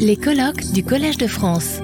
[0.00, 1.78] Les colloques du Collège de France.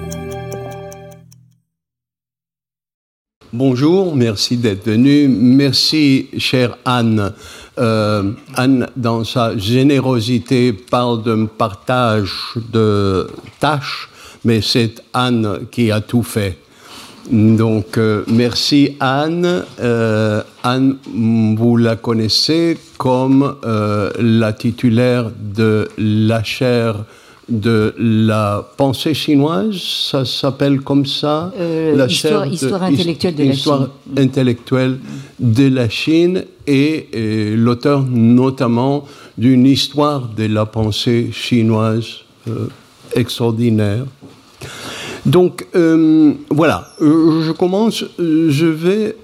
[3.53, 5.29] Bonjour, merci d'être venu.
[5.29, 7.33] Merci, chère Anne.
[7.79, 12.33] Euh, Anne, dans sa générosité, parle d'un partage
[12.73, 13.29] de
[13.61, 14.09] tâches,
[14.43, 16.57] mais c'est Anne qui a tout fait.
[17.31, 19.63] Donc, euh, merci Anne.
[19.79, 20.97] Euh, Anne,
[21.57, 27.05] vous la connaissez comme la titulaire de la chaire
[27.49, 33.53] de la pensée chinoise, ça s'appelle comme ça euh, la histoire, histoire intellectuelle de la
[33.53, 33.87] Chine.
[34.17, 34.99] intellectuelle
[35.39, 37.09] de la Chine et,
[37.55, 39.05] l'auteur notamment
[39.37, 42.67] d'une histoire de la pensée chinoise euh,
[43.15, 44.05] extraordinaire.
[45.25, 49.15] Donc euh, voilà, euh, je commence, euh, je vais...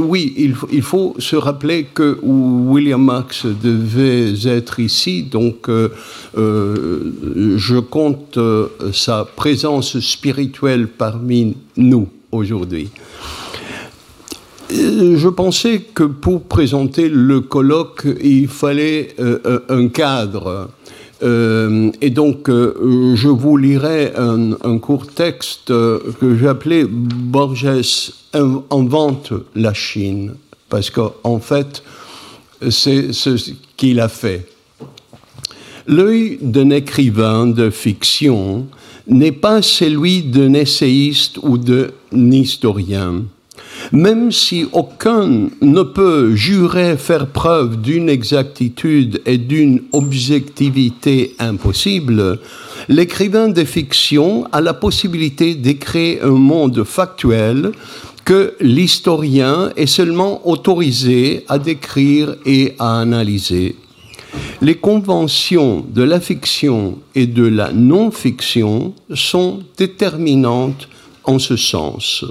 [0.00, 5.68] oui, il, faut se rappeler que William Max devait être ici, donc
[6.34, 8.38] je compte
[8.92, 12.88] sa présence spirituelle parmi nous aujourd'hui.
[14.70, 19.14] Je pensais que pour présenter le colloque, il fallait
[19.68, 20.70] un cadre.
[21.22, 28.12] Euh, et donc, euh, je vous lirai un, court texte que j'ai appelé Borges
[28.70, 30.34] invente la Chine,
[30.68, 31.82] parce qu'en en fait,
[32.70, 34.46] c'est ce qu'il a fait.
[35.86, 38.66] L'œil d'un écrivain de fiction
[39.06, 43.24] n'est pas celui d'un essayiste ou d'un historien.
[43.92, 52.40] Même si aucun ne peut jurer faire preuve d'une exactitude et d'une objectivité impossible,
[52.88, 57.72] l'écrivain de fiction a la possibilité d'écrire un monde factuel
[58.24, 63.76] que l'historien est seulement autorisé à décrire et à analyser.
[64.60, 70.88] Les conventions de la fiction et de la non-fiction sont déterminantes
[71.26, 72.24] en ce sens.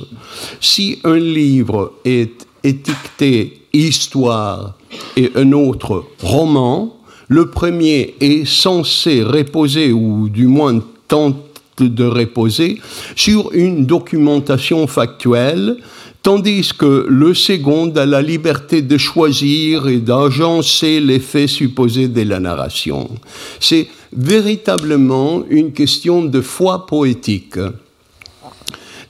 [0.60, 4.74] Si un livre est étiqueté histoire
[5.16, 6.98] et un autre roman,
[7.28, 11.38] le premier est censé reposer, ou du moins tente
[11.78, 12.80] de reposer,
[13.16, 15.78] sur une documentation factuelle,
[16.24, 22.40] tandis que le second a la liberté de choisir et d'agencer l'effet supposé de la
[22.40, 23.10] narration.
[23.60, 27.60] C'est véritablement une question de foi poétique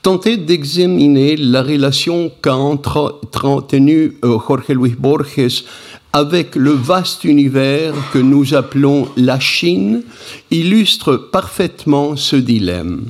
[0.06, 5.64] tenter d'examiner la relation qu'a entretenue euh, Jorge Luis Borges
[6.12, 10.04] avec le vaste univers que nous appelons la Chine
[10.52, 13.06] illustre parfaitement ce dilemme.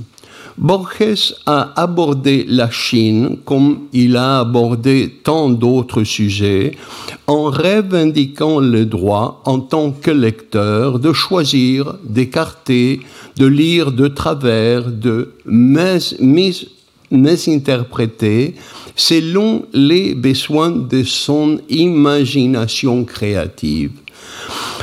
[0.56, 6.78] Borges a abordé la Chine comme il a abordé tant d'autres sujets
[7.26, 13.00] en revendiquant le droit en tant que lecteur de choisir, d'écarter,
[13.36, 16.68] de lire de travers, de mis,
[17.12, 18.54] interpréter
[18.94, 23.92] selon les besoins de son imagination créative.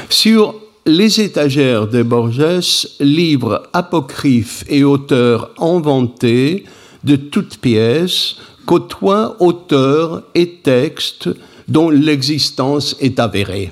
[0.10, 6.66] Sur les étagères de Borges, livres apocryphes et auteurs inventés
[7.04, 8.36] de toutes pièces
[8.66, 11.30] côtoient auteurs et textes
[11.68, 13.72] dont l'existence est avérée.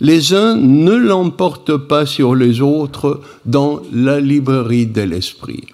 [0.00, 5.64] Les uns ne l'emportent pas sur les autres dans la librairie de l'esprit.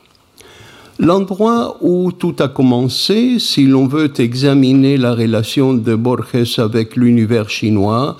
[0.99, 7.49] L'endroit où tout a commencé, si l'on veut examiner la relation de Borges avec l'univers
[7.49, 8.17] chinois,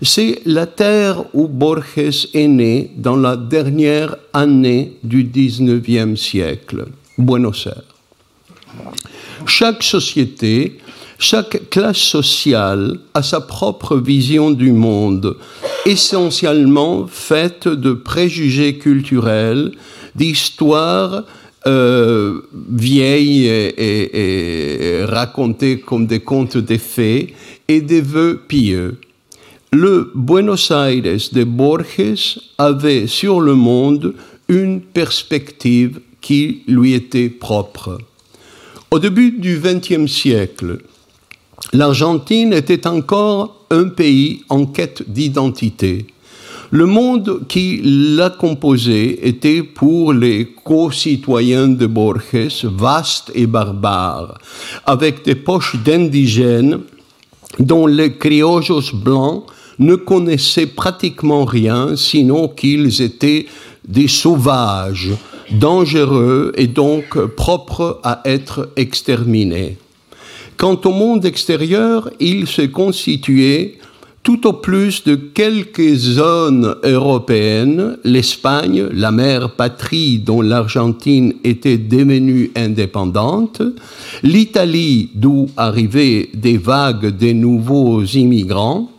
[0.00, 6.86] c'est la terre où Borges est né dans la dernière année du 19e siècle,
[7.18, 7.82] Buenos Aires.
[9.44, 10.78] Chaque société,
[11.18, 15.36] chaque classe sociale a sa propre vision du monde,
[15.84, 19.72] essentiellement faite de préjugés culturels,
[20.14, 21.24] d'histoires,
[21.66, 27.34] euh, vieilles et, racontées comme des contes de fées
[27.68, 28.98] et des vœux pieux.
[29.72, 34.14] Le Buenos Aires de Borges avait sur le monde
[34.48, 37.98] une perspective qui lui était propre.
[38.90, 40.78] Au début du XXe siècle,
[41.72, 46.06] l'Argentine était encore un pays en quête d'identité.
[46.74, 54.38] Le monde qui l'a composé était pour les co-citoyens de Borges vaste et barbare,
[54.86, 56.80] avec des poches d'indigènes
[57.58, 59.44] dont les criollos blancs
[59.78, 63.44] ne connaissaient pratiquement rien, sinon qu'ils étaient
[63.86, 65.10] des sauvages,
[65.50, 69.76] dangereux et donc propres à être exterminés.
[70.56, 73.78] Quant au monde extérieur, il se constituait
[74.22, 82.52] tout au plus de quelques zones européennes, l'Espagne, la mère patrie dont l'Argentine était devenue
[82.54, 83.62] indépendante,
[84.22, 88.92] l'Italie d'où arrivaient des vagues des nouveaux immigrants,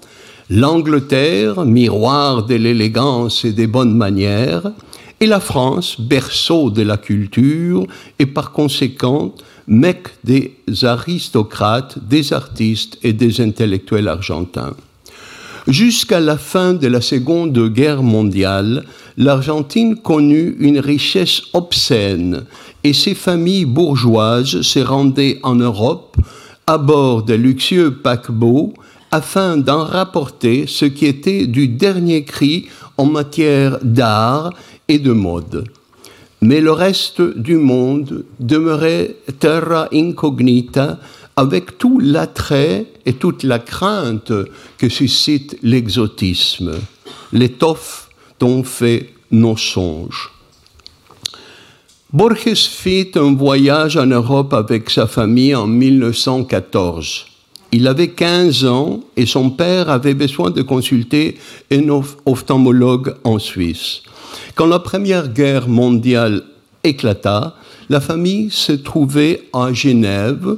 [0.50, 4.74] l'Angleterre, miroir de l'élégance et des bonnes manières,
[5.22, 7.88] et la France, berceau de la culture
[8.19, 9.34] et par conséquent
[9.68, 14.76] mec des aristocrates, des artistes et des intellectuels argentins.
[15.68, 18.83] Jusqu'à la fin de la Seconde Guerre mondiale,
[19.15, 22.44] l'Argentine connut une richesse obscène
[22.83, 26.18] et ses familles bourgeoises se rendaient en Europe
[26.68, 28.74] à bord de luxueux paquebots
[29.12, 32.68] afin d'en rapporter ce qui était du dernier cri
[32.98, 34.51] en matière d'art
[34.89, 35.63] et de mode.
[36.42, 41.00] Mais le reste du monde demeurait terra incognita
[41.35, 44.31] avec tout l'attrait et toute la crainte
[44.77, 46.74] que suscite l'exotisme,
[47.31, 48.09] l'étoffe
[48.39, 50.31] dont fait nos songes.
[52.12, 57.25] Borges fit un voyage en Europe avec sa famille en 1914.
[57.71, 61.39] Il avait 15 ans et son père avait besoin de consulter
[61.71, 61.89] un
[62.27, 64.03] ophtalmologue en Suisse.
[64.53, 66.44] Quand la Première Guerre mondiale
[66.83, 67.56] éclata,
[67.94, 70.57] la famille se trouvait à Genève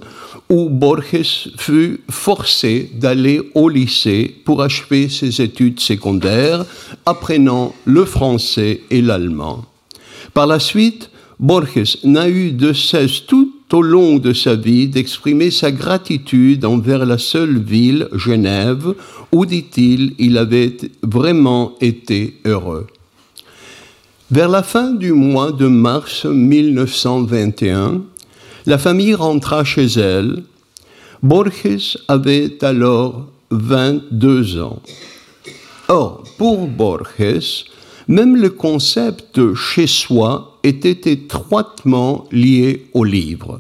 [0.50, 6.66] où Borges fut forcé d'aller au lycée pour achever ses études secondaires,
[7.06, 9.66] apprenant le français et l'allemand.
[10.34, 15.52] Par la suite, Borges n'a eu de cesse tout au long de sa vie d'exprimer
[15.52, 18.94] sa gratitude envers la seule ville, Genève,
[19.34, 22.88] où, dit-il, il avait vraiment été heureux.
[24.32, 28.02] Vers la fin du mois de mars 1921,
[28.66, 30.42] la famille rentra chez elle.
[31.22, 34.82] Borges avait alors 22 ans.
[35.90, 37.66] Or, pour Borges,
[38.08, 43.60] même le concept chez soi était étroitement lié au livre.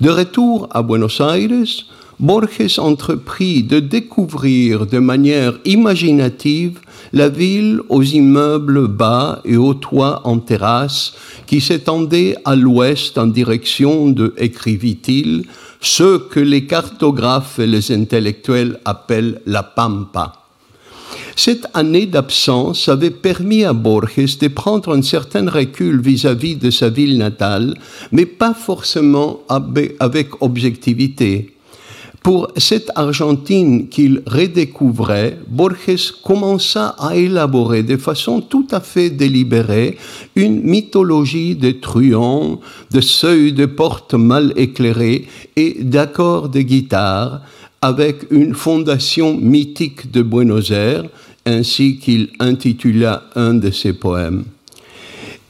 [0.00, 1.86] De retour à Buenos Aires,
[2.18, 6.80] Borges entreprit de découvrir de manière imaginative
[7.12, 11.12] la ville aux immeubles bas et aux toits en terrasse
[11.46, 15.44] qui s'étendaient à l'ouest en direction de, écrivit-il,
[15.82, 20.32] ce que les cartographes et les intellectuels appellent la pampa.
[21.36, 26.88] Cette année d'absence avait permis à Borges de prendre un certain recul vis-à-vis de sa
[26.88, 27.74] ville natale,
[28.10, 31.55] mais pas forcément avec objectivité.
[32.26, 39.96] Pour cette Argentine qu'il redécouvrait, Borges commença à élaborer de façon tout à fait délibérée
[40.34, 42.58] une mythologie de truands,
[42.90, 47.42] de seuils de portes mal éclairés et d'accords de guitare,
[47.80, 51.04] avec une fondation mythique de Buenos Aires,
[51.44, 54.42] ainsi qu'il intitula un de ses poèmes.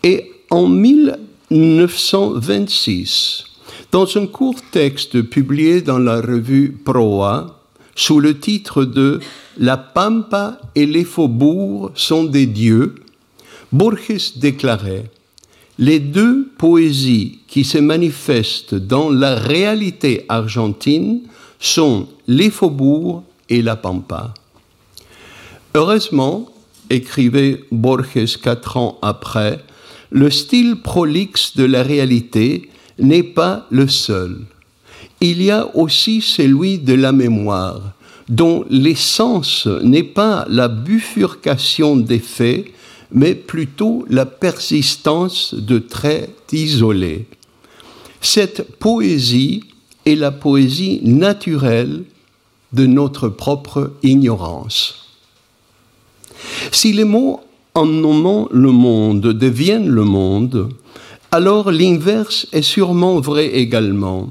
[0.02, 3.55] Et en 1926,
[3.92, 7.60] dans un court texte publié dans la revue Proa,
[7.94, 9.20] sous le titre de
[9.56, 12.94] La Pampa et les faubourgs sont des dieux,
[13.72, 15.10] Borges déclarait
[15.78, 21.22] Les deux poésies qui se manifestent dans la réalité argentine
[21.58, 24.34] sont les faubourgs et la Pampa.
[25.74, 26.50] Heureusement,
[26.90, 29.64] écrivait Borges quatre ans après,
[30.10, 34.38] le style prolixe de la réalité n'est pas le seul.
[35.20, 37.80] Il y a aussi celui de la mémoire,
[38.28, 42.66] dont l'essence n'est pas la bifurcation des faits,
[43.12, 47.26] mais plutôt la persistance de traits isolés.
[48.20, 49.62] Cette poésie
[50.04, 52.04] est la poésie naturelle
[52.72, 55.06] de notre propre ignorance.
[56.72, 57.40] Si les mots
[57.74, 60.70] en nommant le monde deviennent le monde,
[61.36, 64.30] alors l'inverse est sûrement vrai également.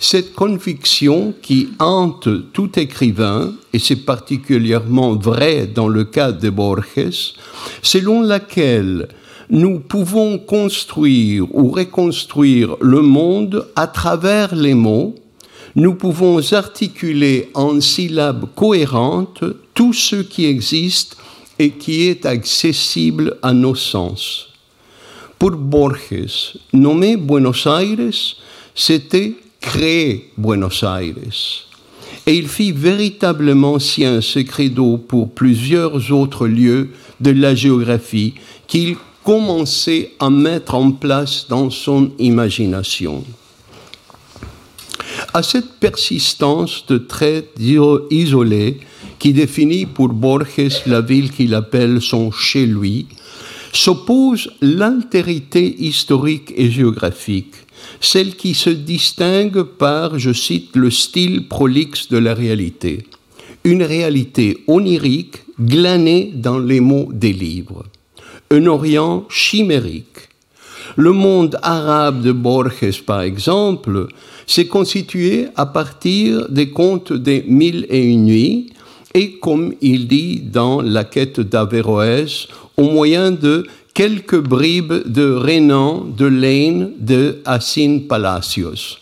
[0.00, 7.34] Cette conviction qui hante tout écrivain, et c'est particulièrement vrai dans le cas de Borges,
[7.82, 9.08] selon laquelle
[9.50, 15.16] nous pouvons construire ou reconstruire le monde à travers les mots,
[15.76, 21.18] nous pouvons articuler en syllabes cohérentes tout ce qui existe
[21.58, 24.48] et qui est accessible à nos sens.
[25.38, 28.34] Pour Borges, nommer Buenos Aires,
[28.74, 31.68] c'était créer Buenos Aires.
[32.26, 36.90] Et il fit véritablement sien ce credo pour plusieurs autres lieux
[37.20, 38.34] de la géographie
[38.66, 43.22] qu'il commençait à mettre en place dans son imagination.
[45.32, 47.54] À cette persistance de traits
[48.10, 48.80] isolés
[49.20, 53.06] qui définit pour Borges la ville qu'il appelle son chez lui,
[53.72, 57.54] s'oppose l'altérité historique et géographique,
[58.00, 63.04] celle qui se distingue par, je cite, le style prolixe de la réalité,
[63.64, 67.84] une réalité onirique glanée dans les mots des livres,
[68.50, 70.28] un Orient chimérique.
[70.96, 74.08] Le monde arabe de Borges, par exemple,
[74.46, 78.72] s'est constitué à partir des contes des Mille et une nuits,
[79.14, 86.04] et comme il dit dans La quête d'Averroès, au moyen de quelques bribes de Renan,
[86.16, 88.98] de Lane, de Assin Palacios.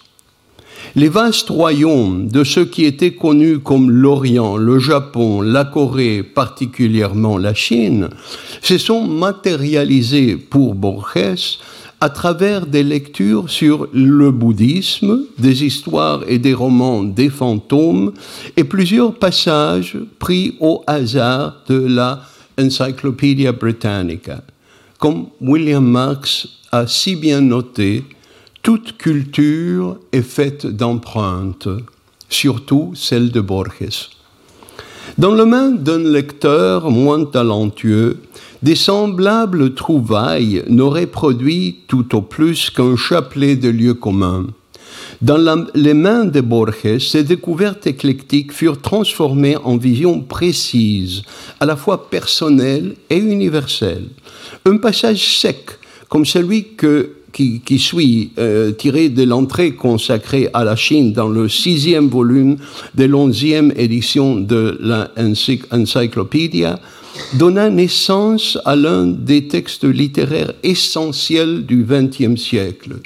[0.94, 7.36] Les vastes royaumes de ceux qui étaient connus comme l'Orient, le Japon, la Corée, particulièrement
[7.36, 8.08] la Chine,
[8.62, 11.58] se sont matérialisés pour Borges
[12.00, 18.12] à travers des lectures sur le bouddhisme, des histoires et des romans des fantômes
[18.56, 22.22] et plusieurs passages pris au hasard de la
[22.58, 24.42] Encyclopedia Britannica.
[24.98, 28.04] Comme William Marx a si bien noté,
[28.62, 31.68] toute culture est faite d'empreintes,
[32.28, 34.10] surtout celle de Borges.
[35.18, 38.18] Dans le main d'un lecteur moins talentueux,
[38.66, 44.48] des semblables trouvailles n'auraient produit tout au plus qu'un chapelet de lieux communs.
[45.22, 51.22] Dans les mains de Borges, ces découvertes éclectiques furent transformées en visions précises,
[51.60, 54.08] à la fois personnelles et universelles.
[54.64, 55.70] Un passage sec,
[56.08, 56.66] comme celui
[57.32, 62.56] qui, suit, euh, tiré de l'entrée consacrée à la Chine dans le sixième volume
[62.96, 66.80] de l'onzième édition de l'Encyclopédia,
[67.34, 72.96] donna naissance à l'un des textes littéraires essentiels du XXe siècle,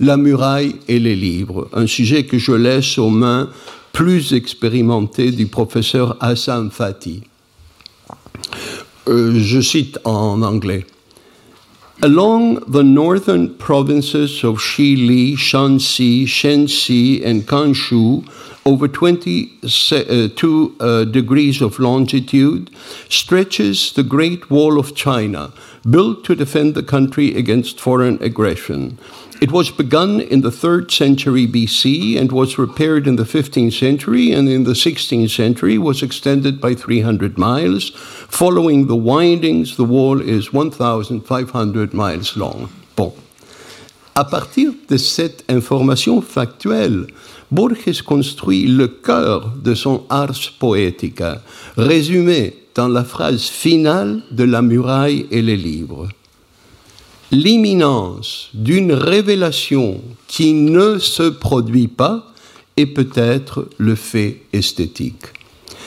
[0.00, 3.50] La muraille et les livres, un sujet que je laisse aux mains
[3.92, 7.22] plus expérimentées du professeur Hassan Fati.
[9.08, 10.86] Euh, je cite en anglais.
[12.00, 18.24] Along the northern provinces of Shili, Shanxi, Shenxi, and Kanshu,
[18.64, 22.70] over 22 uh, degrees of longitude,
[23.08, 25.52] stretches the Great Wall of China,
[25.90, 28.96] built to defend the country against foreign aggression.
[29.40, 34.32] It was begun in the 3rd century BC and was repaired in the 15th century,
[34.32, 37.92] and in the 16th century was extended by 300 miles.
[38.28, 42.68] Following the windings, the wall is 1,500 miles long.
[42.96, 43.12] Bon.
[44.16, 47.06] À partir de cette information factuelle,
[47.52, 51.42] Borges construit le cœur de son ars poetica,
[51.76, 56.08] résumé dans la phrase finale de La muraille et les livres.
[57.30, 62.32] L'imminence d'une révélation qui ne se produit pas
[62.78, 65.26] est peut-être le fait esthétique.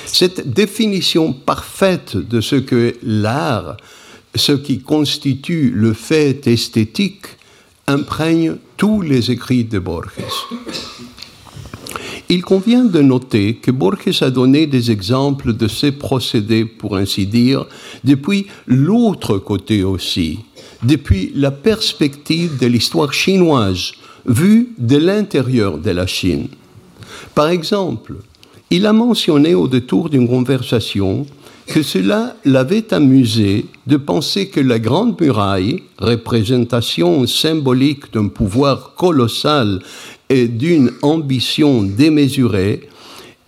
[0.06, 3.78] Cette définition parfaite de ce que l'art,
[4.36, 7.26] ce qui constitue le fait esthétique,
[7.88, 10.12] imprègne tous les écrits de Borges.
[12.30, 17.26] Il convient de noter que Borges a donné des exemples de ces procédés, pour ainsi
[17.26, 17.66] dire,
[18.04, 20.40] depuis l'autre côté aussi,
[20.84, 23.92] depuis la perspective de l'histoire chinoise,
[24.26, 26.48] vue de l'intérieur de la Chine.
[27.36, 28.16] Par exemple,
[28.70, 31.26] il a mentionné au détour d'une conversation
[31.68, 39.82] que cela l'avait amusé de penser que la Grande Muraille, représentation symbolique d'un pouvoir colossal
[40.30, 42.90] et d'une ambition démesurée,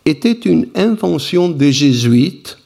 [0.05, 2.57] était une invention des jésuites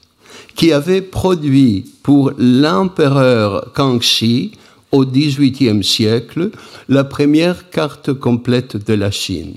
[0.58, 4.52] qui avaient produit pour l'empereur Kangxi
[4.92, 6.50] au XVIIIe siècle
[6.90, 9.56] la première carte complète de la Chine.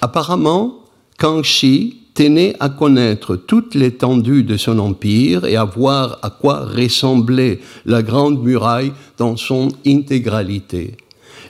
[0.00, 0.80] Apparemment,
[1.18, 7.60] Kangxi tenait à connaître toute l'étendue de son empire et à voir à quoi ressemblait
[7.84, 10.96] la Grande Muraille dans son intégralité.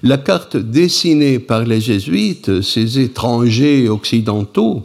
[0.03, 4.85] La carte dessinée par les jésuites, ces étrangers occidentaux,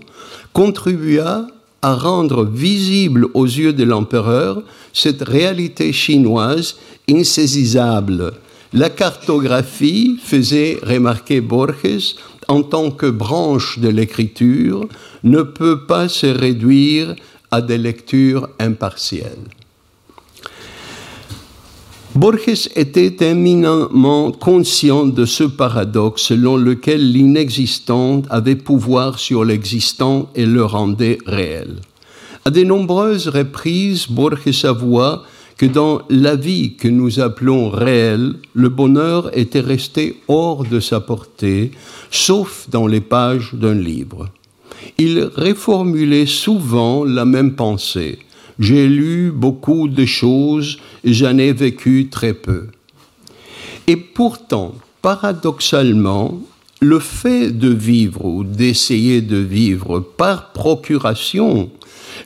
[0.54, 1.48] contribua
[1.82, 6.76] à rendre visible aux yeux de l'empereur cette réalité chinoise
[7.10, 8.34] insaisissable.
[8.74, 12.16] La cartographie, faisait remarquer Borges,
[12.48, 14.88] en tant que branche de l'écriture,
[15.24, 17.16] ne peut pas se réduire
[17.52, 19.48] à des lectures impartielles.
[22.16, 30.48] Borges était éminemment conscient de ce paradoxe selon lequel l'inexistant avait pouvoir sur l'existant et
[30.48, 31.76] le rendait réel.
[32.46, 35.24] À de nombreuses reprises, Borges avoua
[35.58, 41.02] que dans la vie que nous appelons réelle, le bonheur était resté hors de sa
[41.02, 41.72] portée,
[42.10, 44.30] sauf dans les pages d'un livre.
[44.98, 48.20] il reformulait souvent la même pensée.
[48.60, 52.68] J'ai lu beaucoup de choses j'en ai vécu très peu.
[53.88, 56.40] Et pourtant, paradoxalement,
[56.82, 61.70] le fait de vivre ou d'essayer de vivre par procuration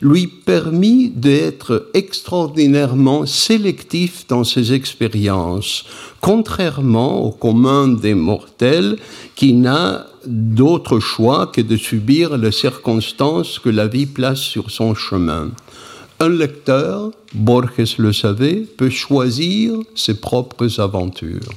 [0.00, 5.84] lui permit d'être extraordinairement sélectif dans ses expériences,
[6.20, 8.96] contrairement au commun des mortels
[9.36, 14.94] qui n'a d'autre choix que de subir les circonstances que la vie place sur son
[14.94, 15.50] chemin.
[16.24, 21.52] Un lecteur, Borges le savait, peut choisir ses propres aventures.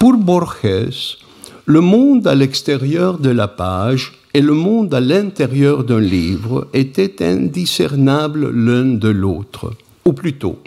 [0.00, 1.16] Pour Borges,
[1.64, 7.24] le monde à l'extérieur de la page et le monde à l'intérieur d'un livre étaient
[7.24, 9.74] indiscernables l'un de l'autre.
[10.04, 10.58] Ou plutôt,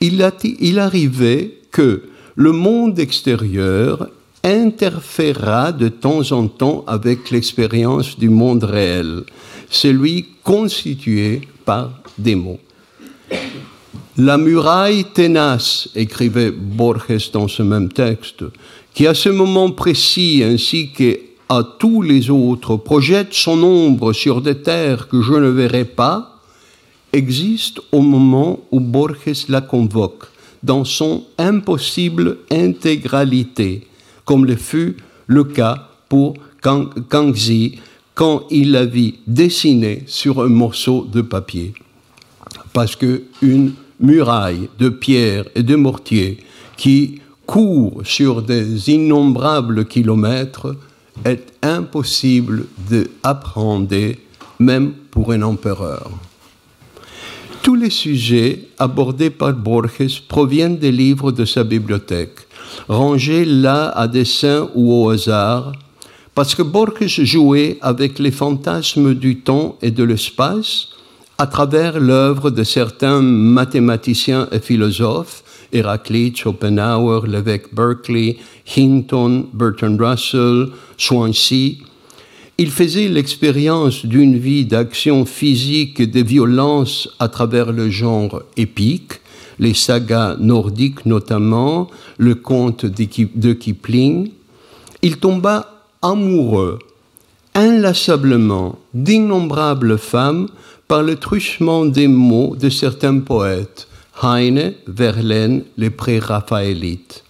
[0.00, 2.02] il, il arrivait que
[2.34, 4.08] le monde extérieur
[4.42, 9.22] interféra de temps en temps avec l'expérience du monde réel,
[9.70, 12.60] celui constitué par des mots.
[14.16, 18.44] La muraille ténace, écrivait Borges dans ce même texte,
[18.92, 24.62] qui à ce moment précis ainsi qu'à tous les autres projette son ombre sur des
[24.62, 26.40] terres que je ne verrai pas,
[27.12, 30.26] existe au moment où Borges la convoque,
[30.62, 33.86] dans son impossible intégralité,
[34.24, 37.80] comme le fut le cas pour Kangxi
[38.14, 41.74] quand il la vit dessinée sur un morceau de papier.
[42.72, 46.38] Parce qu'une muraille de pierre et de mortier
[46.76, 50.76] qui court sur des innombrables kilomètres
[51.24, 54.14] est impossible d'apprendre,
[54.58, 56.10] même pour un empereur.
[57.62, 62.40] Tous les sujets abordés par Borges proviennent des livres de sa bibliothèque,
[62.88, 65.72] rangés là à dessein ou au hasard,
[66.34, 70.88] parce que Borges jouait avec les fantasmes du temps et de l'espace
[71.38, 78.36] à travers l'œuvre de certains mathématiciens et philosophes, Héraclite, Schopenhauer, l'évêque Berkeley,
[78.76, 81.78] Hinton, Bertrand Russell, Swansea.
[82.56, 89.20] Il faisait l'expérience d'une vie d'action physique et de violence à travers le genre épique,
[89.58, 94.30] les sagas nordiques notamment, le conte de Kipling.
[95.02, 95.73] Il tomba
[96.04, 96.78] amoureux
[97.54, 100.48] inlassablement d'innombrables femmes
[100.86, 103.88] par le truchement des mots de certains poètes,
[104.22, 107.24] Heine, Verlaine, les pré-raphaélites.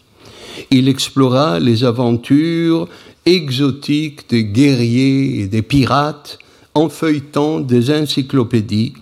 [0.70, 2.88] Il explora les aventures
[3.24, 6.38] exotiques des guerriers et des pirates
[6.74, 8.94] en feuilletant des encyclopédies,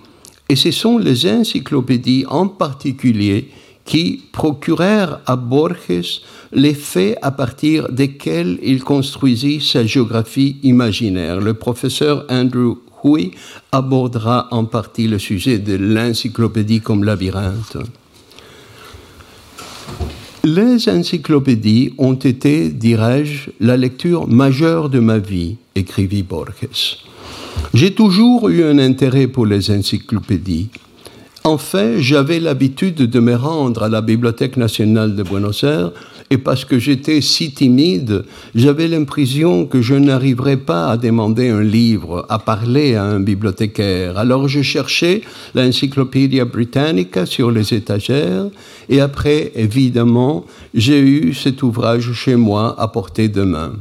[0.51, 3.49] et ce sont les encyclopédies en particulier
[3.85, 11.41] qui procurèrent à Borges les faits à partir desquels il construisit sa géographie imaginaire.
[11.41, 13.33] Le professeur Andrew Hui
[13.73, 17.79] abordera en partie le sujet de l'encyclopédie comme labyrinthe.
[20.45, 26.99] Les encyclopédies ont été, dirais-je, la lecture majeure de ma vie, écrivit Borges.
[27.75, 30.69] J'ai toujours eu un intérêt pour les encyclopédies.
[31.45, 35.91] En fait, j'avais l'habitude de me rendre à la Bibliothèque nationale de Buenos Aires
[36.31, 38.25] et parce que j'étais si timide,
[38.55, 44.19] j'avais l'impression que je n'arriverais pas à demander un livre, à parler à un bibliothécaire.
[44.19, 45.23] Alors je cherchais
[45.57, 48.47] l'Encyclopédia Britannica sur les étagères
[48.89, 53.73] et après, évidemment, j'ai eu cet ouvrage chez moi à portée de main.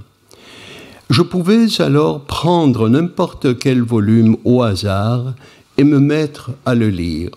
[1.12, 5.36] Je pouvais alors prendre n'importe quel volume au hasard
[5.78, 7.30] et me mettre à le lire.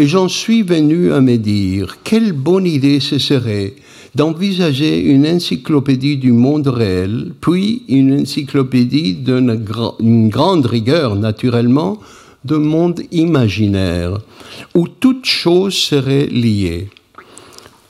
[0.00, 3.74] Et j'en suis venu à me dire, quelle bonne idée ce serait
[4.14, 11.98] d'envisager une encyclopédie du monde réel, puis une encyclopédie d'une grande rigueur, naturellement,
[12.44, 14.18] de monde imaginaire,
[14.76, 16.90] où toutes choses seraient liées.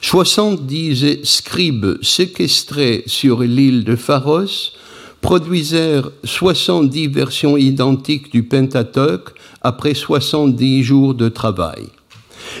[0.00, 4.72] 70 scribes séquestrés sur l'île de Pharos
[5.20, 9.30] produisèrent 70 versions identiques du Pentateuque
[9.62, 11.86] après 70 jours de travail.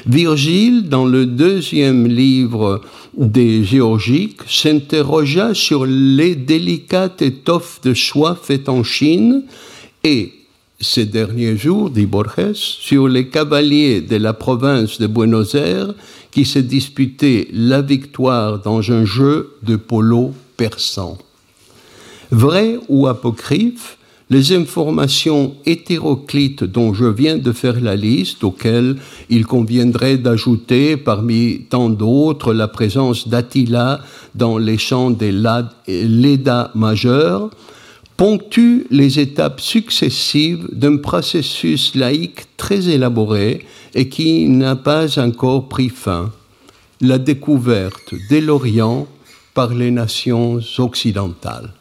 [0.06, 2.80] Virgile, dans le deuxième livre
[3.16, 9.44] des Géorgiques, s'interrogea sur les délicates étoffes de soie faites en Chine
[10.04, 10.32] et,
[10.80, 15.94] ces derniers jours, dit Borges, sur les cavaliers de la province de Buenos Aires
[16.30, 21.16] qui se disputaient la victoire dans un jeu de polo persan.
[22.30, 23.96] Vrai ou apocryphe,
[24.28, 28.96] les informations hétéroclites dont je viens de faire la liste, auxquelles
[29.30, 34.00] il conviendrait d'ajouter parmi tant d'autres la présence d'Attila
[34.34, 37.50] dans les champs des Leda majeurs,
[38.16, 45.90] ponctuent les étapes successives d'un processus laïque très élaboré et qui n'a pas encore pris
[45.90, 46.32] fin,
[47.00, 49.06] la découverte de l'Orient
[49.54, 51.72] par les nations occidentales.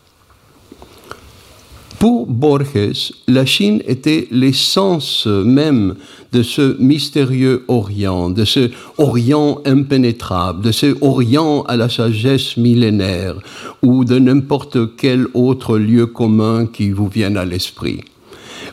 [1.99, 5.95] Pour Borges, la Chine était l'essence même
[6.31, 13.35] de ce mystérieux Orient, de ce Orient impénétrable, de ce Orient à la sagesse millénaire,
[13.81, 18.01] ou de n'importe quel autre lieu commun qui vous vienne à l'esprit.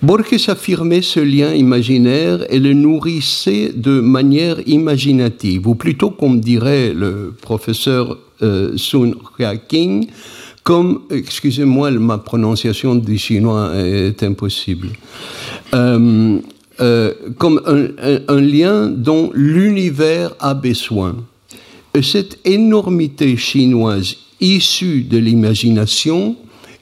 [0.03, 6.93] Borges affirmait ce lien imaginaire et le nourrissait de manière imaginative, ou plutôt, comme dirait
[6.93, 10.09] le professeur euh, Sun Hua-King,
[10.63, 14.91] comme, excusez-moi, ma prononciation du chinois est impossible,
[15.75, 16.39] euh,
[16.81, 21.17] euh, comme un, lien dont l'univers a besoin.
[21.95, 26.37] Et cette énormité chinoise issue de l'imagination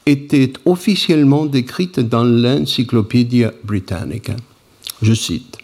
[0.06, 4.36] était officiellement décrite dans l'Encyclopédie Britannica.
[5.02, 5.58] Je cite.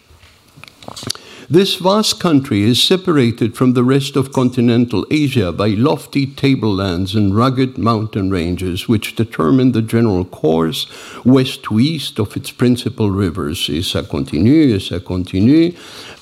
[1.49, 7.33] This vast country is separated from the rest of continental Asia by lofty tablelands and
[7.33, 10.87] rugged mountain ranges, which determine the general course
[11.23, 13.69] west to east of its principal rivers.
[13.69, 15.73] Et ça continue, et ça continue.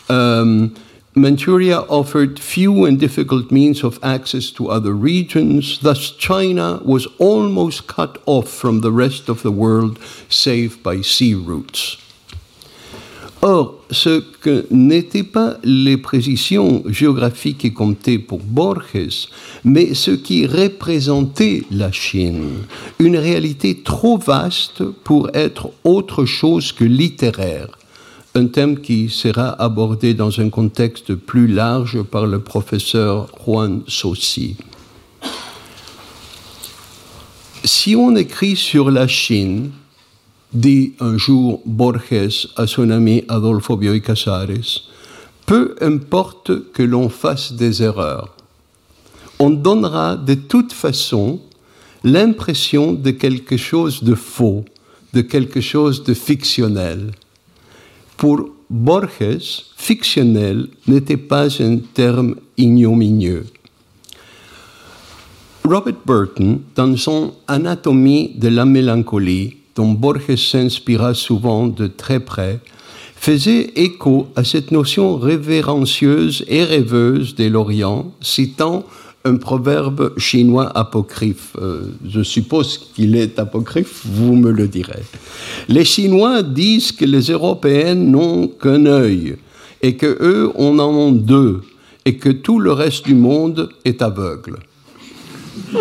[0.09, 0.75] Um,
[1.15, 7.87] Manchuria offered few and difficult means of access to other regions, thus, China was almost
[7.87, 9.97] cut off from the rest of the world
[10.29, 11.97] save by sea routes.
[13.47, 19.29] Or, ce que n'étaient pas les précisions géographiques qui comptaient pour Borges,
[19.63, 22.63] mais ce qui représentait la Chine,
[22.97, 27.67] une réalité trop vaste pour être autre chose que littéraire,
[28.33, 34.57] un thème qui sera abordé dans un contexte plus large par le professeur Juan Sossi.
[37.63, 39.69] Si on écrit sur la Chine,
[40.55, 44.83] dit un jour Borges à son ami Adolfo Bioy Casares,
[45.45, 48.35] peu importe que l'on fasse des erreurs,
[49.37, 51.39] on donnera de toute façon
[52.03, 54.63] l'impression de quelque chose de faux,
[55.13, 57.11] de quelque chose de fictionnel.
[58.17, 63.45] Pour Borges, fictionnel n'était pas un terme ignominieux.
[65.65, 72.59] Robert Burton, dans son Anatomie de la mélancolie, dont Borges s'inspira souvent de très près,
[73.15, 78.85] faisait écho à cette notion révérencieuse et rêveuse de l'Orient, citant
[79.25, 81.55] un proverbe chinois apocryphe.
[81.59, 85.01] Euh, je suppose qu'il est apocryphe, vous me le direz.
[85.67, 89.37] Les Chinois disent que les Européens n'ont qu'un œil
[89.81, 91.61] et que eux en ont deux
[92.05, 94.59] et que tout le reste du monde est aveugle.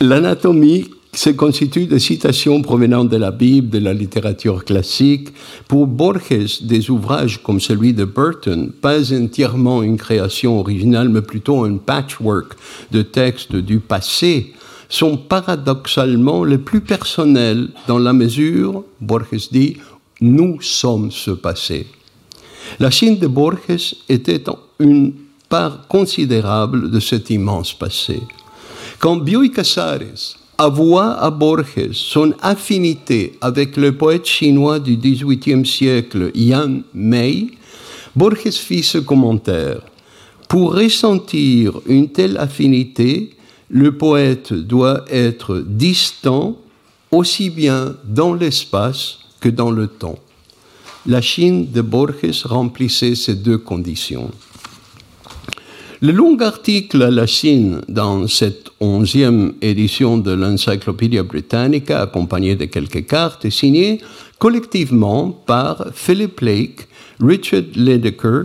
[0.00, 5.28] L'anatomie se constitue de citations provenant de la Bible, de la littérature classique.
[5.66, 11.64] Pour Borges, des ouvrages comme celui de Burton, pas entièrement une création originale, mais plutôt
[11.64, 12.56] un patchwork
[12.92, 14.52] de textes du passé,
[14.88, 19.78] sont paradoxalement les plus personnels dans la mesure, Borges dit,
[20.20, 21.86] nous sommes ce passé.
[22.78, 24.44] La Chine de Borges était
[24.78, 25.14] une
[25.48, 28.20] part considérable de cet immense passé.
[28.98, 36.30] Quand Bioy Casares avoua à Borges son affinité avec le poète chinois du XVIIIe siècle
[36.34, 37.48] Yan Mei,
[38.14, 39.80] Borges fit ce commentaire.
[40.48, 43.36] Pour ressentir une telle affinité,
[43.68, 46.56] le poète doit être distant
[47.10, 50.18] aussi bien dans l'espace que dans le temps.
[51.06, 54.30] La Chine de Borges remplissait ces deux conditions.
[56.02, 62.66] Le long article à la Chine dans cette onzième édition de l'Encyclopédia Britannica, accompagné de
[62.66, 64.02] quelques cartes, est signé
[64.38, 66.86] collectivement par Philip Lake,
[67.18, 68.44] Richard Ledecker,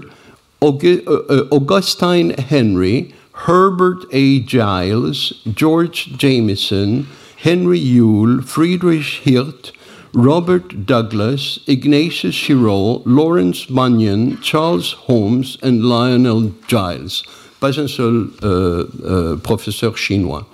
[0.63, 3.07] euh, euh, Augustine Henry,
[3.45, 4.45] Herbert A.
[4.47, 7.03] Giles, George Jameson,
[7.45, 9.73] Henry Yule, Friedrich Hirt,
[10.13, 17.23] Robert Douglas, Ignatius Shirol, Lawrence Bunyan, Charles Holmes et Lionel Giles.
[17.61, 20.47] Pas un seul euh, professeur chinois.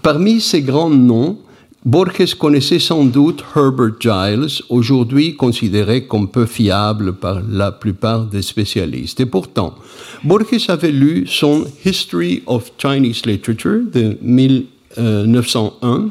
[0.00, 1.38] Parmi ces grands noms,
[1.84, 8.42] Borges connaissait sans doute Herbert Giles, aujourd'hui considéré comme peu fiable par la plupart des
[8.42, 9.18] spécialistes.
[9.18, 9.74] Et pourtant,
[10.22, 16.10] Borges avait lu son History of Chinese Literature de 1901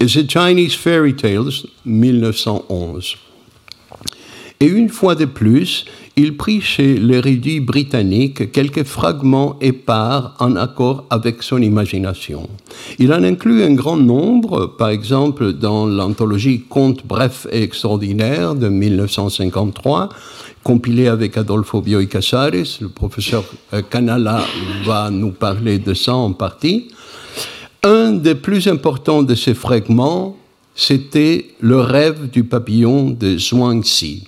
[0.00, 1.52] et The Chinese Fairy Tales
[1.84, 3.16] 1911.
[4.60, 5.84] Et une fois de plus,
[6.18, 12.48] il prit chez l'érudit britannique quelques fragments épars en accord avec son imagination.
[12.98, 18.68] Il en inclut un grand nombre, par exemple dans l'anthologie Contes brefs et extraordinaires de
[18.68, 20.08] 1953,
[20.62, 22.80] compilée avec Adolfo Bioy Casares.
[22.80, 24.42] Le professeur euh, Canala
[24.86, 26.88] va nous parler de ça en partie.
[27.82, 30.38] Un des plus importants de ces fragments,
[30.74, 34.24] c'était Le rêve du papillon de Zhuangzi.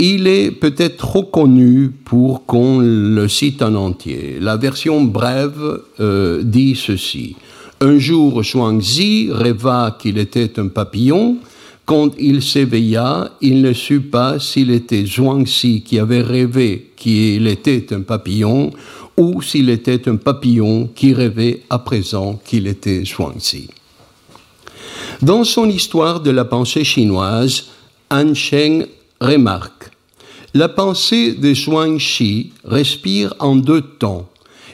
[0.00, 4.38] Il est peut-être trop connu pour qu'on le cite en entier.
[4.40, 7.34] La version brève euh, dit ceci.
[7.80, 11.38] Un jour, Zhuangzi rêva qu'il était un papillon.
[11.84, 17.92] Quand il s'éveilla, il ne sut pas s'il était Zhuangzi qui avait rêvé qu'il était
[17.92, 18.70] un papillon
[19.16, 23.68] ou s'il était un papillon qui rêvait à présent qu'il était Zhuangzi.
[25.22, 27.64] Dans son histoire de la pensée chinoise,
[28.12, 28.86] Han Sheng
[29.20, 29.87] remarque
[30.58, 34.28] La pensée de Zhuangzi respire en deux temps.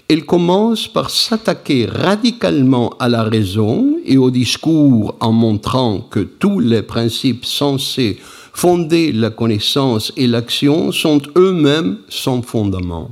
[0.08, 6.58] Elle commence par s'attaquer radicalement à la raison et au discours en montrant que tous
[6.58, 8.16] les principes censés
[8.54, 13.10] fonder la connaissance et l'action sont eux-mêmes sans fondement.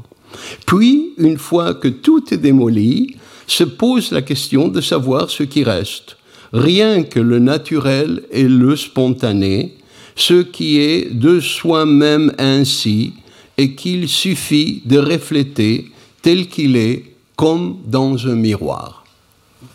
[0.65, 5.63] Puis, une fois que tout est démoli, se pose la question de savoir ce qui
[5.63, 6.17] reste.
[6.55, 9.75] Rien que le naturel et le spontané,
[10.17, 13.15] ce qui est de soi-même ainsi
[13.57, 15.91] et qu'il suffit de refléter
[16.23, 17.05] tel qu'il est
[17.37, 19.05] comme dans un miroir.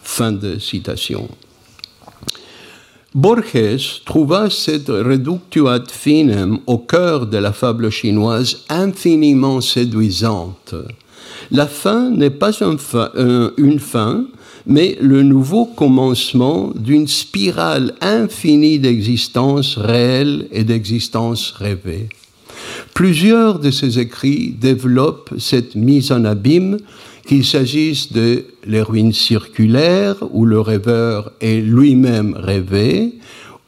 [0.04, 1.28] Fin de citation.
[3.14, 10.76] Borges trouva cette reductio ad finem au cœur de la fable chinoise infiniment séduisante.
[11.50, 14.26] La fin n'est pas une fin,
[14.68, 22.10] mais le nouveau commencement d'une spirale infinie d'existence réelle et d'existence rêvée.
[22.94, 26.78] Plusieurs de ses écrits développent cette mise en abîme,
[27.26, 33.16] qu'il s'agisse de les ruines circulaires où le rêveur est lui-même rêvé,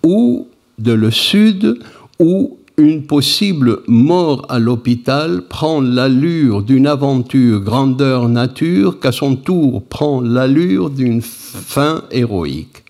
[0.03, 0.47] ou
[0.79, 1.79] de le sud
[2.19, 9.83] où une possible mort à l'hôpital prend l'allure d'une aventure grandeur nature qu'à son tour
[9.83, 12.83] prend l'allure d'une fin héroïque.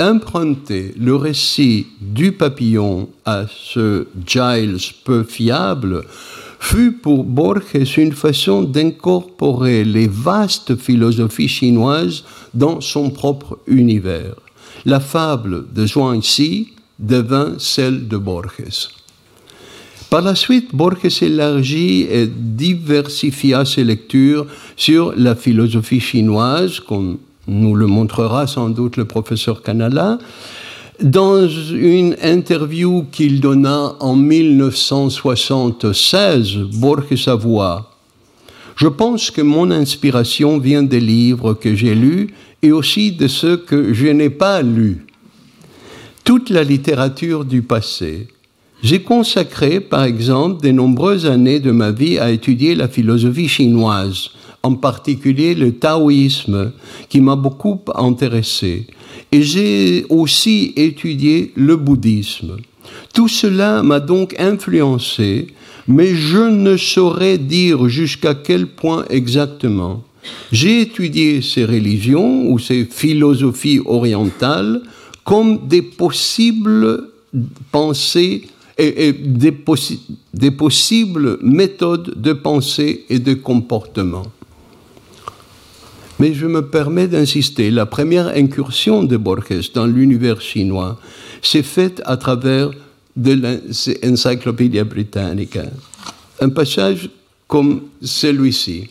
[0.00, 6.04] Emprunter le récit du papillon à ce Giles peu fiable
[6.58, 14.34] fut pour Borges une façon d'incorporer les vastes philosophies chinoises dans son propre univers.
[14.86, 18.88] La fable de Zhuangzi devint celle de Borges.
[20.10, 27.16] Par la suite, Borges élargit et diversifia ses lectures sur la philosophie chinoise, comme
[27.48, 30.18] nous le montrera sans doute le professeur Canala,
[31.02, 37.90] dans une interview qu'il donna en 1976, Borges avoua
[38.76, 43.56] Je pense que mon inspiration vient des livres que j'ai lus et aussi de ceux
[43.56, 45.03] que je n'ai pas lus.
[46.24, 48.28] Toute la littérature du passé.
[48.82, 54.30] J'ai consacré, par exemple, de nombreuses années de ma vie à étudier la philosophie chinoise,
[54.62, 56.72] en particulier le taoïsme,
[57.10, 58.86] qui m'a beaucoup intéressé.
[59.32, 62.56] Et j'ai aussi étudié le bouddhisme.
[63.12, 65.48] Tout cela m'a donc influencé,
[65.86, 70.02] mais je ne saurais dire jusqu'à quel point exactement.
[70.52, 74.80] J'ai étudié ces religions ou ces philosophies orientales
[75.24, 77.08] comme des possibles
[77.72, 79.54] pensées et, des,
[80.32, 84.24] des possibles méthodes de pensée et de comportement.
[86.18, 91.00] Mais je me permets d'insister, la première incursion de Borges dans l'univers chinois
[91.42, 92.70] s'est faite à travers
[93.16, 95.64] de l'Encyclopédie Britannica.
[96.40, 97.10] Un passage
[97.48, 98.88] comme celui-ci.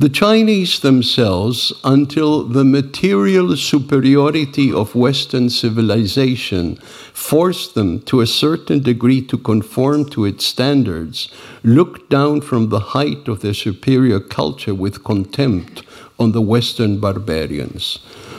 [0.00, 6.76] The Chinese themselves, until the material superiority of Western civilization
[7.12, 11.28] forced them to a certain degree to conform to its standards,
[11.62, 15.82] looked down from the height of their superior culture with contempt
[16.18, 17.98] on the Western barbarians.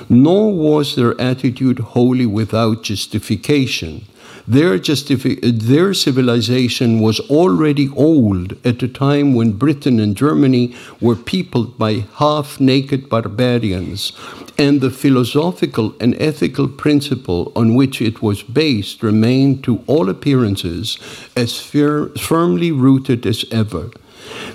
[0.09, 4.07] Nor was their attitude wholly without justification.
[4.47, 11.77] Their, their civilization was already old at a time when Britain and Germany were peopled
[11.77, 14.13] by half naked barbarians,
[14.57, 20.97] and the philosophical and ethical principle on which it was based remained, to all appearances,
[21.35, 23.91] as fir firmly rooted as ever.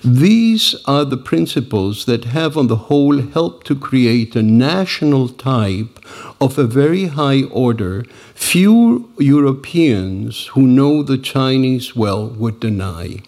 [0.05, 5.99] These are the principles that have, on the whole, helped to create a national type
[6.41, 13.23] of a very high order few Europeans who know the Chinese well would deny.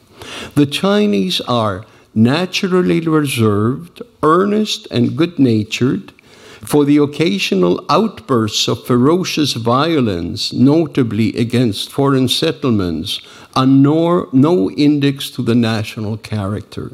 [0.55, 6.13] The Chinese are naturally reserved, earnest, and good natured,
[6.61, 13.21] for the occasional outbursts of ferocious violence, notably against foreign settlements,
[13.55, 16.93] are nor, no index to the national character.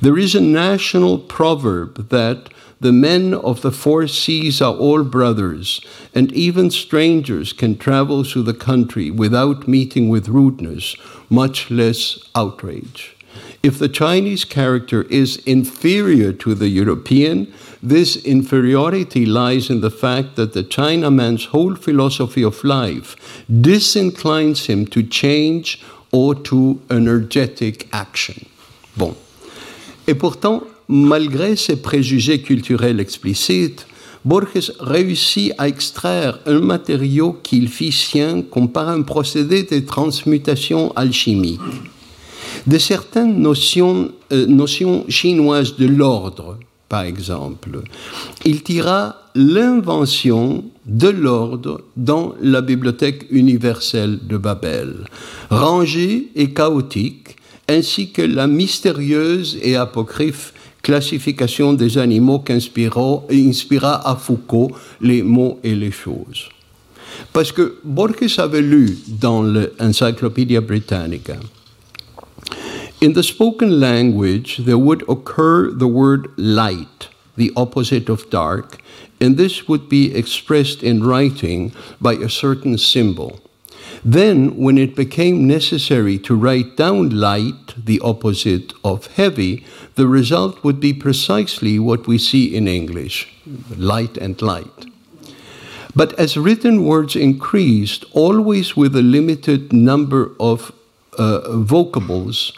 [0.00, 2.48] There is a national proverb that
[2.80, 5.80] the men of the four seas are all brothers,
[6.14, 10.96] and even strangers can travel through the country without meeting with rudeness,
[11.30, 13.16] much less outrage.
[13.62, 17.46] If the Chinese character is inferior to the European,
[17.80, 23.14] this inferiority lies in the fact that the Chinaman's whole philosophy of life
[23.48, 28.46] disinclines him to change or to energetic action.
[28.96, 29.14] Bon.
[30.08, 33.86] Et pourtant, malgré ses préjugés culturels explicites,
[34.24, 40.92] Borges réussit à extraire un matériau qu'il fit sien comme par un procédé de transmutation
[40.96, 41.60] alchimique.
[42.66, 47.80] De certaines notions, euh, notions chinoises de l'ordre, par exemple.
[48.44, 55.06] Il tira l'invention de l'ordre dans la bibliothèque universelle de Babel,
[55.50, 57.36] rangée et chaotique,
[57.68, 65.74] ainsi que la mystérieuse et apocryphe classification des animaux qu'inspira à Foucault les mots et
[65.74, 66.48] les choses.
[67.32, 71.36] Parce que Borges avait lu dans l'Encyclopédia Britannica
[73.02, 78.80] In the spoken language, there would occur the word light, the opposite of dark,
[79.20, 83.40] and this would be expressed in writing by a certain symbol.
[84.04, 90.62] Then, when it became necessary to write down light, the opposite of heavy, the result
[90.62, 93.26] would be precisely what we see in English
[93.76, 94.86] light and light.
[95.96, 100.70] But as written words increased, always with a limited number of
[101.18, 102.52] uh, vocables,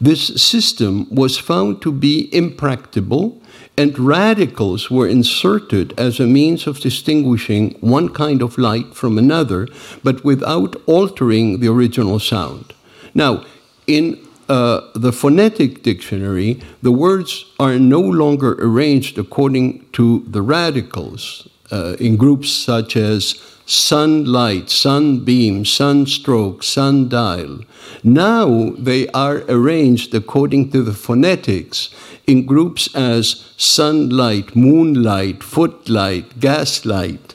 [0.00, 3.40] this system was found to be impracticable,
[3.76, 9.66] and radicals were inserted as a means of distinguishing one kind of light from another,
[10.02, 12.72] but without altering the original sound.
[13.14, 13.44] Now,
[13.86, 21.48] in uh, the phonetic dictionary, the words are no longer arranged according to the radicals
[21.70, 27.60] uh, in groups such as sunlight, sunbeam, sunstroke, sundial.
[28.02, 31.90] Now they are arranged according to the phonetics
[32.26, 37.34] in groups as sunlight, moonlight, footlight, gaslight.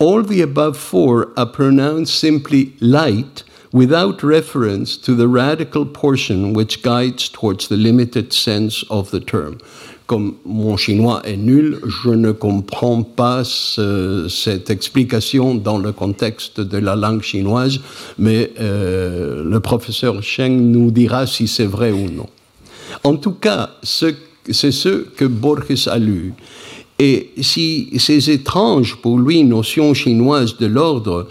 [0.00, 6.82] All the above four are pronounced simply light without reference to the radical portion which
[6.82, 9.60] guides towards the limited sense of the term.
[10.08, 16.62] Comme mon chinois est nul, je ne comprends pas ce, cette explication dans le contexte
[16.62, 17.80] de la langue chinoise,
[18.18, 22.26] mais euh, le professeur Cheng nous dira si c'est vrai ou non.
[23.04, 24.16] En tout cas, c'est
[24.50, 26.32] ce que Borges a lu.
[26.98, 31.28] Et si ces étranges pour lui notions chinoises de l'ordre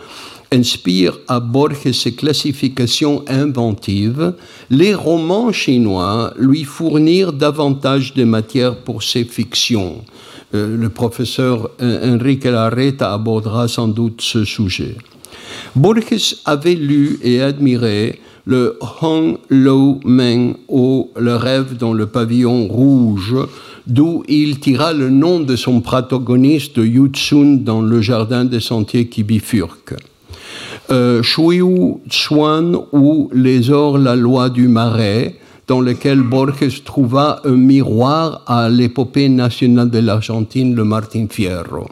[0.51, 4.33] inspire à Borges ses classifications inventives,
[4.69, 10.03] les romans chinois lui fournirent davantage de matière pour ses fictions.
[10.53, 14.95] Euh, le professeur Enrique Larreta abordera sans doute ce sujet.
[15.75, 22.67] Borges avait lu et admiré le Hong Lo Meng ou Le rêve dans le pavillon
[22.67, 23.35] rouge,
[23.85, 29.07] d'où il tira le nom de son protagoniste Yu Tsun dans le jardin des sentiers
[29.07, 29.97] qui bifurquent.
[30.89, 35.35] Euh, Shuyu Chuan ou Les Ors, la loi du marais,
[35.67, 41.89] dans lequel Borges trouva un miroir à l'épopée nationale de l'Argentine, le Martin Fierro.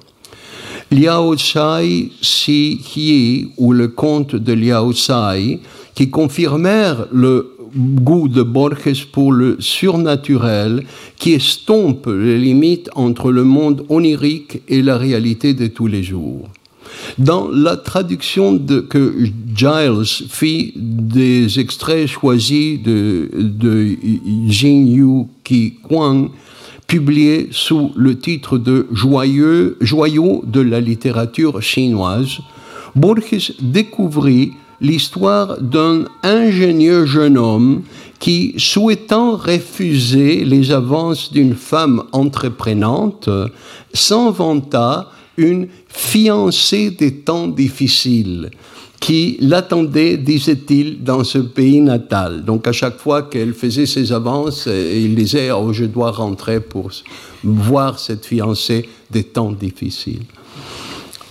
[0.91, 5.59] Liao Tsai Si Hie, ou le conte de Liao Tsai,
[5.93, 10.85] qui confirmèrent le goût de Borges pour le surnaturel
[11.17, 16.47] qui estompe les limites entre le monde onirique et la réalité de tous les jours.
[17.17, 19.13] Dans la traduction que
[19.55, 23.95] Giles fit des extraits choisis de, de
[24.47, 26.29] Jin Yu Ki Kwang,
[26.87, 32.39] publié sous le titre de Joyeux, Joyaux de la littérature chinoise,
[32.95, 37.83] Borges découvrit l'histoire d'un ingénieux jeune homme
[38.19, 43.29] qui, souhaitant refuser les avances d'une femme entreprenante,
[43.93, 48.49] s'inventa une fiancée des temps difficiles
[48.99, 52.43] qui l'attendait, disait-il, dans ce pays natal.
[52.43, 56.89] Donc à chaque fois qu'elle faisait ses avances, il disait oh, je dois rentrer pour
[57.43, 60.23] voir cette fiancée des temps difficiles.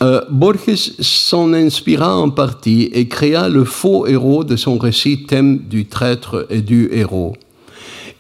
[0.03, 5.59] Euh, Borges s'en inspira en partie et créa le faux héros de son récit thème
[5.59, 7.35] du traître et du héros.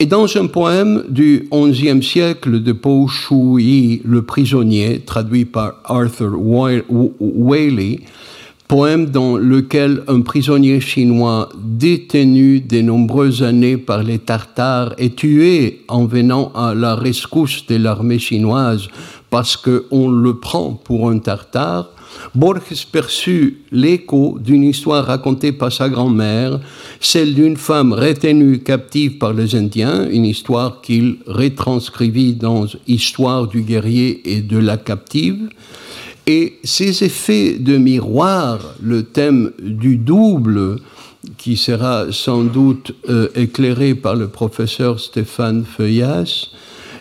[0.01, 6.33] Et dans un poème du XIe siècle de Po Shu-yi, Le prisonnier, traduit par Arthur
[7.21, 8.01] Whaley,
[8.67, 15.85] poème dans lequel un prisonnier chinois détenu de nombreuses années par les Tartares est tué
[15.87, 18.89] en venant à la rescousse de l'armée chinoise
[19.31, 21.91] parce qu'on le prend pour un Tartare,
[22.35, 26.61] Borges perçut l'écho d'une histoire racontée par sa grand-mère,
[27.01, 33.63] celle d'une femme retenue captive par les Indiens, une histoire qu'il retranscrivit dans Histoire du
[33.63, 35.49] guerrier et de la captive.
[36.27, 40.81] Et ces effets de miroir, le thème du double,
[41.39, 46.49] qui sera sans doute euh, éclairé par le professeur Stéphane Feuillas,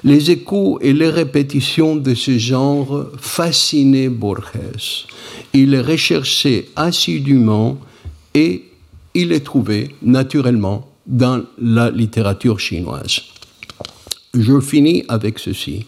[0.03, 5.07] les échos et les répétitions de ce genre fascinaient Borges.
[5.53, 7.77] Il les recherchait assidûment
[8.33, 8.63] et
[9.13, 13.21] il les trouvait naturellement dans la littérature chinoise.
[14.33, 15.85] Je finis avec ceci.